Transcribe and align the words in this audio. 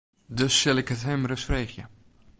Dus 0.39 0.53
sil 0.61 0.79
ik 0.81 0.89
it 0.93 1.01
him 1.07 1.21
ris 1.29 1.43
freegje. 1.47 1.83